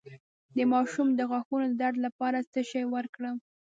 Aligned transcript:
د 0.55 0.57
ماشوم 0.71 1.07
د 1.15 1.21
غاښونو 1.29 1.65
د 1.69 1.73
درد 1.81 1.97
لپاره 2.05 2.39
څه 2.51 2.59
شی 2.69 2.83
ورکړم؟ 2.95 3.35